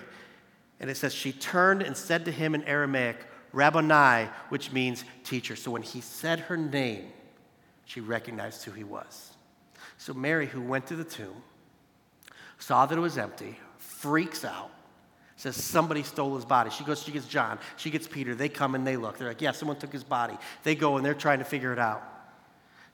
[0.79, 5.55] and it says, She turned and said to him in Aramaic, Rabboni, which means teacher.
[5.55, 7.11] So when he said her name,
[7.85, 9.31] she recognized who he was.
[9.97, 11.41] So Mary, who went to the tomb,
[12.59, 14.69] saw that it was empty, freaks out,
[15.37, 16.69] says somebody stole his body.
[16.69, 18.35] She goes, she gets John, she gets Peter.
[18.35, 19.17] They come and they look.
[19.17, 20.37] They're like, yeah, someone took his body.
[20.61, 22.13] They go and they're trying to figure it out.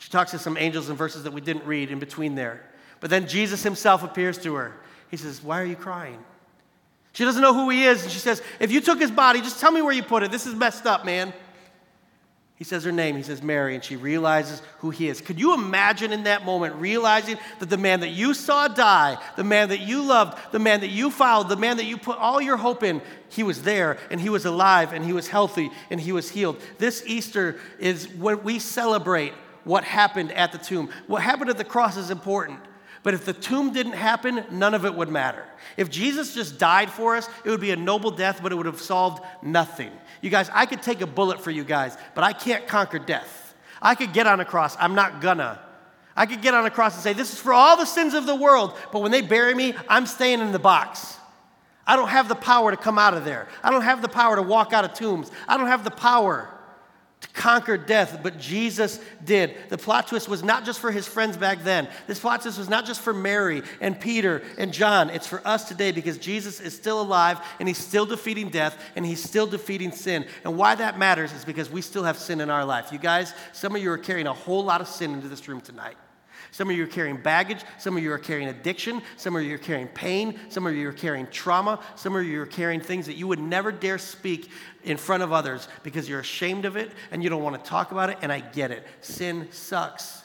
[0.04, 2.62] She talks to some angels and verses that we didn't read in between there.
[3.00, 4.76] But then Jesus himself appears to her.
[5.10, 6.20] He says, Why are you crying?
[7.14, 8.04] She doesn't know who he is.
[8.04, 10.30] And she says, If you took his body, just tell me where you put it.
[10.30, 11.32] This is messed up, man.
[12.58, 13.16] He says her name.
[13.16, 15.22] He says Mary, and she realizes who he is.
[15.22, 19.44] Could you imagine in that moment realizing that the man that you saw die, the
[19.46, 22.42] man that you loved, the man that you followed, the man that you put all
[22.42, 26.02] your hope in, he was there and he was alive and he was healthy and
[26.02, 26.62] he was healed?
[26.78, 30.90] This Easter is what we celebrate what happened at the tomb.
[31.08, 32.60] What happened at the cross is important.
[33.04, 35.46] But if the tomb didn't happen, none of it would matter.
[35.76, 38.66] If Jesus just died for us, it would be a noble death, but it would
[38.66, 39.92] have solved nothing.
[40.22, 43.56] You guys, I could take a bullet for you guys, but I can't conquer death.
[43.82, 44.78] I could get on a cross.
[44.80, 45.60] I'm not gonna.
[46.16, 48.26] I could get on a cross and say, This is for all the sins of
[48.26, 51.18] the world, but when they bury me, I'm staying in the box.
[51.86, 53.50] I don't have the power to come out of there.
[53.62, 55.30] I don't have the power to walk out of tombs.
[55.48, 56.50] I don't have the power
[57.24, 59.56] to conquer death, but Jesus did.
[59.70, 61.88] The plot twist was not just for his friends back then.
[62.06, 65.10] This plot twist was not just for Mary and Peter and John.
[65.10, 69.06] It's for us today because Jesus is still alive and he's still defeating death and
[69.06, 70.26] he's still defeating sin.
[70.44, 72.92] And why that matters is because we still have sin in our life.
[72.92, 75.62] You guys, some of you are carrying a whole lot of sin into this room
[75.62, 75.96] tonight.
[76.54, 77.64] Some of you are carrying baggage.
[77.80, 79.02] Some of you are carrying addiction.
[79.18, 80.40] Some of you are carrying pain.
[80.50, 81.80] Some of you are carrying trauma.
[81.96, 84.52] Some of you are carrying things that you would never dare speak
[84.84, 87.92] in front of others because you're ashamed of it and you don't want to talk
[87.92, 88.20] about it.
[88.22, 88.86] And I get it.
[89.02, 90.22] Sin sucks.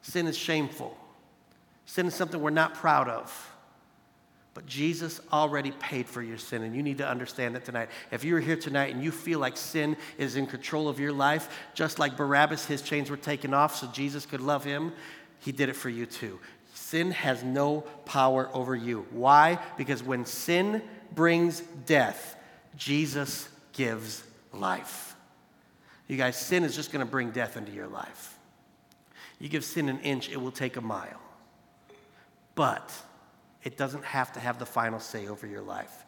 [0.00, 0.96] Sin is shameful.
[1.86, 3.52] Sin is something we're not proud of.
[4.58, 7.90] But Jesus already paid for your sin, and you need to understand that tonight.
[8.10, 11.48] If you're here tonight and you feel like sin is in control of your life,
[11.74, 14.92] just like Barabbas, his chains were taken off so Jesus could love him,
[15.40, 16.38] he did it for you too.
[16.74, 19.06] Sin has no power over you.
[19.10, 19.58] Why?
[19.76, 20.82] Because when sin
[21.14, 22.36] brings death,
[22.76, 24.22] Jesus gives
[24.52, 25.14] life.
[26.06, 28.38] You guys, sin is just going to bring death into your life.
[29.38, 31.20] You give sin an inch, it will take a mile.
[32.54, 32.92] But
[33.62, 36.04] it doesn't have to have the final say over your life.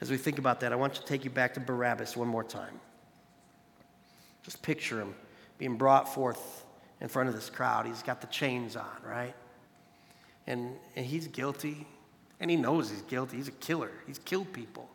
[0.00, 2.44] As we think about that, I want to take you back to Barabbas one more
[2.44, 2.80] time.
[4.42, 5.14] Just picture him
[5.56, 6.63] being brought forth
[7.04, 7.84] in front of this crowd.
[7.84, 9.34] He's got the chains on, right?
[10.46, 11.86] And, and he's guilty,
[12.40, 13.36] and he knows he's guilty.
[13.36, 14.88] He's a killer, he's killed people.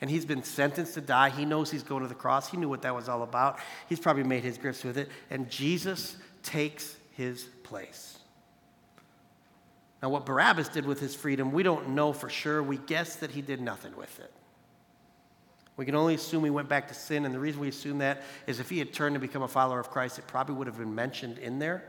[0.00, 1.28] And he's been sentenced to die.
[1.28, 2.50] He knows he's going to the cross.
[2.50, 3.58] He knew what that was all about.
[3.86, 5.10] He's probably made his grips with it.
[5.28, 8.18] And Jesus takes his place.
[10.02, 12.62] Now, what Barabbas did with his freedom, we don't know for sure.
[12.62, 14.32] We guess that he did nothing with it.
[15.76, 18.22] We can only assume he went back to sin, and the reason we assume that
[18.46, 20.78] is if he had turned to become a follower of Christ, it probably would have
[20.78, 21.82] been mentioned in there.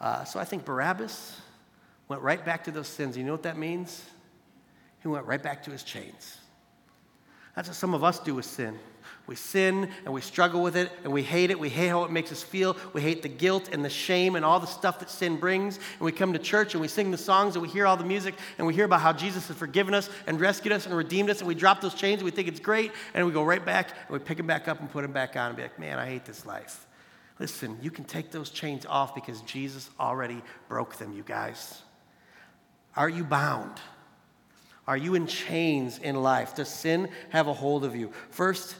[0.00, 1.40] Uh, so I think Barabbas
[2.08, 3.16] went right back to those sins.
[3.16, 4.04] You know what that means?
[5.02, 6.38] He went right back to his chains.
[7.54, 8.78] That's what some of us do with sin.
[9.28, 11.60] We sin and we struggle with it and we hate it.
[11.60, 12.78] We hate how it makes us feel.
[12.94, 15.76] We hate the guilt and the shame and all the stuff that sin brings.
[15.76, 18.04] And we come to church and we sing the songs and we hear all the
[18.04, 21.28] music and we hear about how Jesus has forgiven us and rescued us and redeemed
[21.28, 21.40] us.
[21.40, 22.90] And we drop those chains and we think it's great.
[23.12, 25.36] And we go right back and we pick them back up and put them back
[25.36, 26.86] on and be like, man, I hate this life.
[27.38, 31.82] Listen, you can take those chains off because Jesus already broke them, you guys.
[32.96, 33.78] Are you bound?
[34.86, 36.54] Are you in chains in life?
[36.54, 38.10] Does sin have a hold of you?
[38.30, 38.74] First,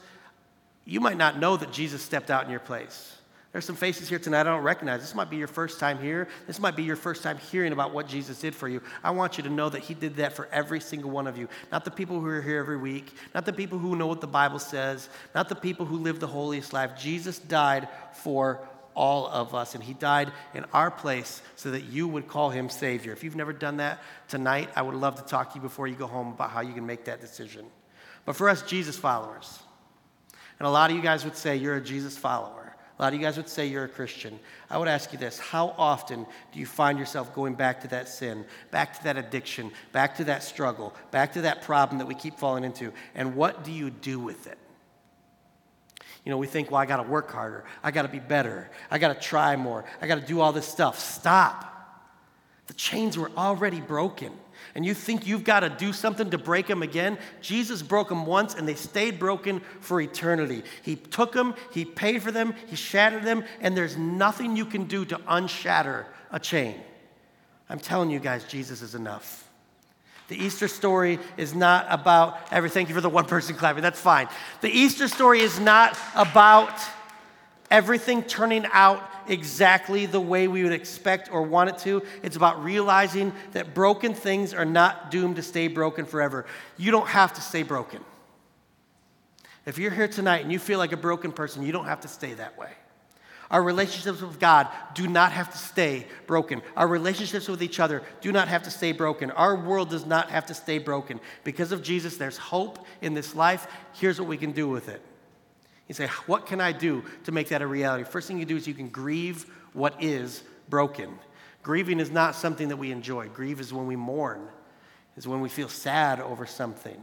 [0.89, 3.15] you might not know that Jesus stepped out in your place.
[3.53, 5.01] There's some faces here tonight I don't recognize.
[5.01, 6.29] This might be your first time here.
[6.47, 8.81] This might be your first time hearing about what Jesus did for you.
[9.05, 11.47] I want you to know that He did that for every single one of you.
[11.71, 14.27] Not the people who are here every week, not the people who know what the
[14.27, 16.99] Bible says, not the people who live the holiest life.
[16.99, 22.09] Jesus died for all of us, and He died in our place so that you
[22.09, 23.13] would call Him Savior.
[23.13, 25.97] If you've never done that tonight, I would love to talk to you before you
[25.97, 27.67] go home about how you can make that decision.
[28.25, 29.59] But for us, Jesus followers,
[30.59, 32.75] and a lot of you guys would say you're a Jesus follower.
[32.99, 34.41] A lot of you guys would say you're a Christian.
[34.69, 38.09] I would ask you this How often do you find yourself going back to that
[38.09, 42.15] sin, back to that addiction, back to that struggle, back to that problem that we
[42.15, 42.93] keep falling into?
[43.15, 44.59] And what do you do with it?
[46.25, 47.65] You know, we think, well, I got to work harder.
[47.83, 48.69] I got to be better.
[48.91, 49.85] I got to try more.
[50.03, 50.99] I got to do all this stuff.
[50.99, 51.75] Stop.
[52.67, 54.33] The chains were already broken.
[54.75, 57.19] And you think you've got to do something to break them again?
[57.41, 60.63] Jesus broke them once and they stayed broken for eternity.
[60.83, 64.85] He took them, He paid for them, He shattered them, and there's nothing you can
[64.85, 66.77] do to unshatter a chain.
[67.69, 69.49] I'm telling you guys, Jesus is enough.
[70.29, 72.69] The Easter story is not about every.
[72.69, 73.83] Thank you for the one person clapping.
[73.83, 74.29] That's fine.
[74.61, 76.71] The Easter story is not about
[77.71, 82.03] everything turning out exactly the way we would expect or want it to.
[82.23, 86.47] It's about realizing that broken things are not doomed to stay broken forever.
[86.77, 88.05] You don't have to stay broken.
[89.67, 92.09] If you're here tonight and you feel like a broken person, you don't have to
[92.09, 92.71] stay that way.
[93.51, 96.61] Our relationships with God do not have to stay broken.
[96.77, 99.31] Our relationships with each other do not have to stay broken.
[99.31, 101.19] Our world does not have to stay broken.
[101.45, 103.67] Because of Jesus, there's hope in this life.
[103.95, 105.01] Here's what we can do with it.
[105.89, 108.05] You say, What can I do to make that a reality?
[108.05, 111.19] First thing you do is you can grieve what is broken.
[111.63, 113.29] Grieving is not something that we enjoy.
[113.29, 114.49] Grieve is when we mourn,
[115.17, 117.01] is when we feel sad over something.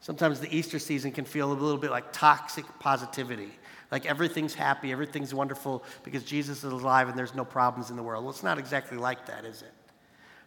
[0.00, 3.50] Sometimes the Easter season can feel a little bit like toxic positivity.
[3.90, 8.02] Like everything's happy, everything's wonderful because Jesus is alive and there's no problems in the
[8.02, 8.24] world.
[8.24, 9.72] Well, it's not exactly like that, is it?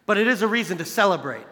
[0.06, 1.46] But it is a reason to celebrate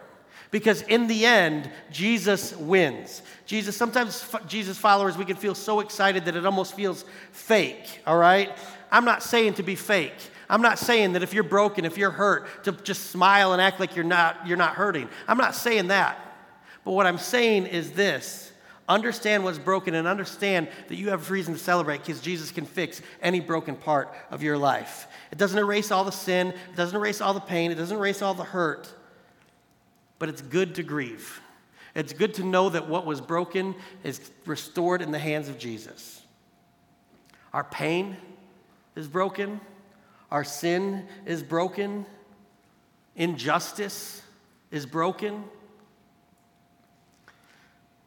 [0.50, 3.22] because in the end, Jesus wins.
[3.46, 8.18] Jesus, sometimes Jesus followers, we can feel so excited that it almost feels fake, all
[8.18, 8.50] right?
[8.90, 10.16] I'm not saying to be fake.
[10.48, 13.78] I'm not saying that if you're broken, if you're hurt, to just smile and act
[13.78, 15.08] like you're not, you're not hurting.
[15.28, 16.18] I'm not saying that.
[16.84, 18.50] But what I'm saying is this
[18.90, 23.00] Understand what's broken and understand that you have reason to celebrate because Jesus can fix
[23.22, 25.06] any broken part of your life.
[25.30, 28.20] It doesn't erase all the sin, it doesn't erase all the pain, it doesn't erase
[28.20, 28.92] all the hurt,
[30.20, 31.40] but it's good to grieve.
[31.96, 36.22] It's good to know that what was broken is restored in the hands of Jesus.
[37.52, 38.16] Our pain
[38.94, 39.60] is broken,
[40.30, 42.06] our sin is broken,
[43.16, 44.22] injustice
[44.70, 45.42] is broken.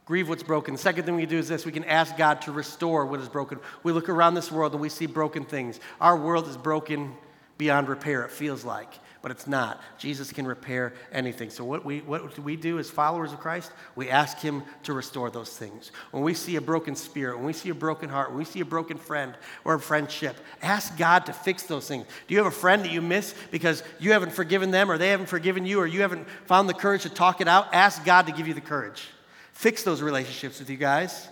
[0.06, 0.74] Grieve what's broken.
[0.74, 3.30] The second thing we do is this we can ask God to restore what is
[3.30, 3.60] broken.
[3.84, 5.80] We look around this world and we see broken things.
[6.00, 7.16] Our world is broken
[7.58, 8.90] beyond repair, it feels like,
[9.24, 9.82] but it's not.
[9.98, 11.50] Jesus can repair anything.
[11.50, 13.72] So, what, we, what do we do as followers of Christ?
[13.96, 15.94] We ask Him to restore those things.
[16.12, 18.60] When we see a broken spirit, when we see a broken heart, when we see
[18.60, 19.34] a broken friend
[19.64, 22.06] or a friendship, ask God to fix those things.
[22.28, 25.10] Do you have a friend that you miss because you haven't forgiven them or they
[25.10, 27.74] haven't forgiven you or you haven't found the courage to talk it out?
[27.74, 29.08] Ask God to give you the courage.
[29.54, 31.30] Fix those relationships with you guys.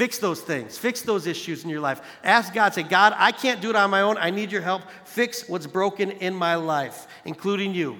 [0.00, 0.78] Fix those things.
[0.78, 2.00] Fix those issues in your life.
[2.24, 4.16] Ask God, say, God, I can't do it on my own.
[4.16, 4.80] I need your help.
[5.04, 7.98] Fix what's broken in my life, including you.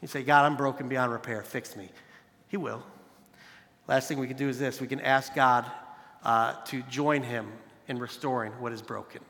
[0.00, 1.42] You say, God, I'm broken beyond repair.
[1.42, 1.90] Fix me.
[2.48, 2.82] He will.
[3.86, 5.66] Last thing we can do is this we can ask God
[6.24, 7.52] uh, to join Him
[7.86, 9.20] in restoring what is broken.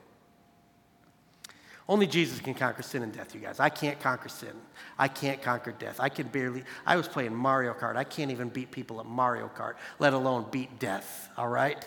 [1.88, 3.60] Only Jesus can conquer sin and death, you guys.
[3.60, 4.52] I can't conquer sin.
[4.98, 6.00] I can't conquer death.
[6.00, 7.96] I can barely, I was playing Mario Kart.
[7.96, 11.82] I can't even beat people at Mario Kart, let alone beat death, all right?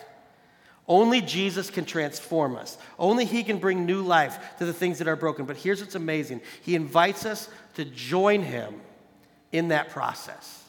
[0.88, 2.76] Only Jesus can transform us.
[2.98, 5.44] Only He can bring new life to the things that are broken.
[5.44, 8.80] But here's what's amazing He invites us to join Him
[9.52, 10.64] in that process.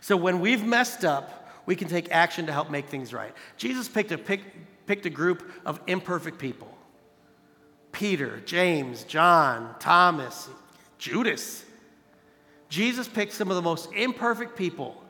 [0.00, 3.34] So when we've messed up, we can take action to help make things right.
[3.58, 4.40] Jesus picked a, pick,
[4.86, 6.75] picked a group of imperfect people.
[7.96, 10.50] Peter, James, John, Thomas,
[10.98, 11.64] Judas.
[12.68, 15.02] Jesus picked some of the most imperfect people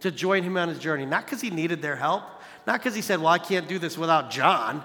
[0.00, 2.22] to join him on his journey, not because he needed their help,
[2.66, 4.82] not because he said, Well, I can't do this without John,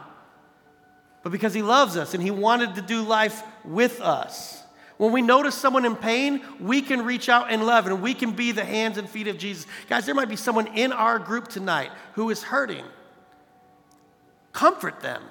[1.24, 4.62] but because he loves us and he wanted to do life with us.
[4.98, 8.32] When we notice someone in pain, we can reach out and love and we can
[8.32, 9.68] be the hands and feet of Jesus.
[9.88, 12.84] Guys, there might be someone in our group tonight who is hurting.
[14.52, 15.22] Comfort them,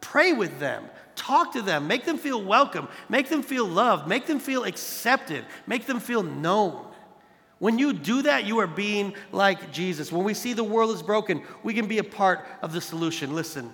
[0.00, 0.84] pray with them,
[1.16, 5.44] Talk to them, make them feel welcome, make them feel loved, make them feel accepted,
[5.66, 6.86] make them feel known.
[7.58, 10.10] When you do that, you are being like Jesus.
[10.10, 13.34] When we see the world is broken, we can be a part of the solution.
[13.34, 13.72] Listen,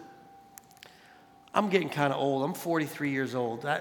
[1.54, 2.44] I'm getting kind of old.
[2.44, 3.64] I'm 43 years old.
[3.64, 3.80] I,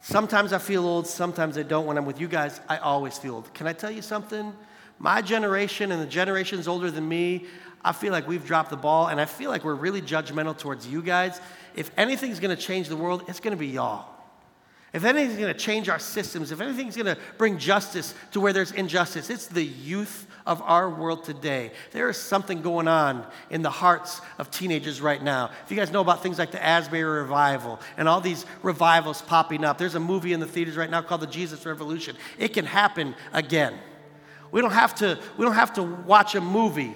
[0.00, 1.86] sometimes I feel old, sometimes I don't.
[1.86, 3.52] When I'm with you guys, I always feel old.
[3.54, 4.52] Can I tell you something?
[4.98, 7.46] My generation and the generations older than me,
[7.84, 10.86] I feel like we've dropped the ball, and I feel like we're really judgmental towards
[10.86, 11.40] you guys
[11.74, 14.08] if anything's to change the world, it's to be y'all.
[14.92, 19.28] If anything's to change our systems, if anything's to bring justice to where there's injustice,
[19.28, 21.72] it's the youth of our world today.
[21.90, 25.50] There is something going on in the hearts of teenagers right now.
[25.64, 29.64] If you guys know about things like the Asbury Revival and all these revivals popping
[29.64, 32.14] up, there's a movie in the theaters right now called The Jesus Revolution.
[32.38, 33.74] It can happen again.
[34.52, 36.94] We don't have to, we don't have to watch a movie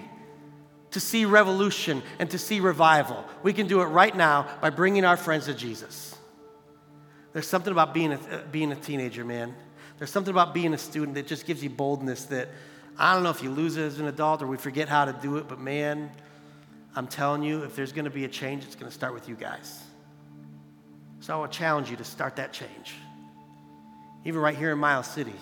[0.93, 3.24] to see revolution and to see revival.
[3.43, 6.16] We can do it right now by bringing our friends to Jesus.
[7.32, 9.55] There's something about being a, uh, being a teenager, man.
[9.99, 12.49] There's something about being a student that just gives you boldness that
[12.99, 15.12] I don't know if you lose it as an adult or we forget how to
[15.12, 16.11] do it, but man,
[16.97, 19.28] I'm telling you, if there's going to be a change, it's going to start with
[19.28, 19.82] you guys.
[21.20, 22.95] So I will challenge you to start that change.
[24.24, 25.34] Even right here in Miles City,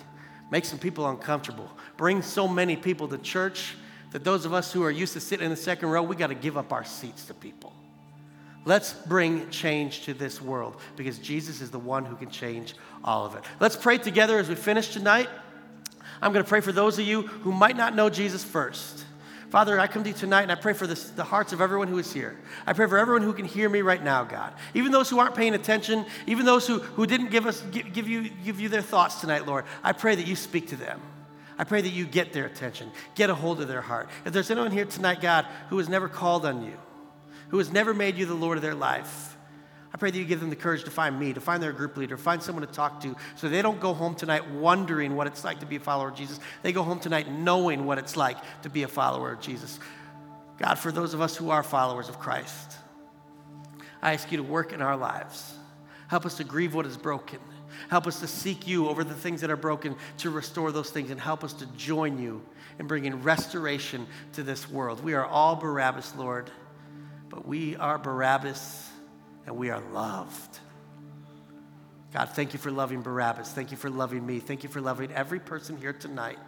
[0.51, 1.69] make some people uncomfortable.
[1.95, 3.75] Bring so many people to church
[4.11, 6.27] that those of us who are used to sitting in the second row, we got
[6.27, 7.73] to give up our seats to people.
[8.65, 13.25] Let's bring change to this world because Jesus is the one who can change all
[13.25, 13.43] of it.
[13.59, 15.29] Let's pray together as we finish tonight.
[16.21, 19.05] I'm going to pray for those of you who might not know Jesus first.
[19.49, 21.87] Father, I come to you tonight and I pray for this, the hearts of everyone
[21.87, 22.37] who is here.
[22.65, 24.53] I pray for everyone who can hear me right now, God.
[24.73, 28.09] Even those who aren't paying attention, even those who, who didn't give, us, give, give,
[28.09, 29.63] you, give you their thoughts tonight, Lord.
[29.81, 30.99] I pray that you speak to them.
[31.57, 34.09] I pray that you get their attention, get a hold of their heart.
[34.25, 36.77] If there's anyone here tonight, God, who has never called on you,
[37.49, 39.35] who has never made you the Lord of their life,
[39.93, 41.97] I pray that you give them the courage to find me, to find their group
[41.97, 45.43] leader, find someone to talk to, so they don't go home tonight wondering what it's
[45.43, 46.39] like to be a follower of Jesus.
[46.61, 49.79] They go home tonight knowing what it's like to be a follower of Jesus.
[50.59, 52.77] God, for those of us who are followers of Christ,
[54.01, 55.55] I ask you to work in our lives.
[56.09, 57.39] Help us to grieve what is broken.
[57.89, 61.11] Help us to seek you over the things that are broken, to restore those things,
[61.11, 62.43] and help us to join you
[62.79, 65.03] in bringing restoration to this world.
[65.03, 66.51] We are all Barabbas, Lord
[67.29, 68.89] but we are Barabbas
[69.45, 70.59] and we are loved.
[72.13, 73.51] God, thank you for loving Barabbas.
[73.51, 74.39] Thank you for loving me.
[74.39, 76.39] Thank you for loving every person here tonight.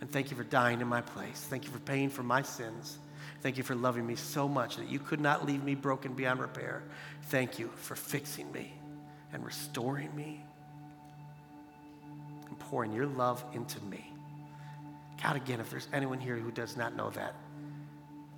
[0.00, 1.40] And thank you for dying in my place.
[1.48, 2.98] Thank you for paying for my sins.
[3.40, 6.40] Thank you for loving me so much that you could not leave me broken beyond
[6.40, 6.82] repair.
[7.24, 8.77] Thank you for fixing me
[9.32, 10.44] and restoring me
[12.48, 14.12] and pouring your love into me.
[15.22, 17.34] God, again, if there's anyone here who does not know that,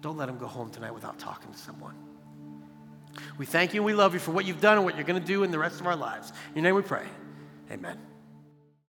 [0.01, 1.95] don't let them go home tonight without talking to someone.
[3.39, 5.21] We thank you and we love you for what you've done and what you're going
[5.21, 6.33] to do in the rest of our lives.
[6.51, 7.07] In your name we pray.
[7.71, 7.99] Amen.